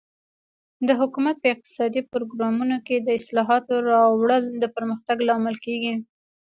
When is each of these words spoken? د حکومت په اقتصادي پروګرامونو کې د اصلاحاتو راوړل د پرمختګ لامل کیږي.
د 0.87 0.89
حکومت 0.99 1.35
په 1.39 1.47
اقتصادي 1.55 2.01
پروګرامونو 2.11 2.77
کې 2.87 2.95
د 2.99 3.09
اصلاحاتو 3.19 3.73
راوړل 3.91 4.43
د 4.61 4.63
پرمختګ 4.75 5.17
لامل 5.29 5.55
کیږي. 5.65 5.93